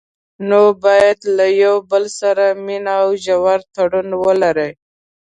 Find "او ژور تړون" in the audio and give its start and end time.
3.03-4.07